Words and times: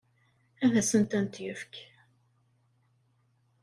Ad 0.63 0.73
asen-tent-yefk? 0.81 1.73